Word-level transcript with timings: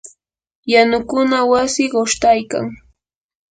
yanukuna 0.71 1.37
wasi 1.51 1.83
qushtaykan. 1.93 2.65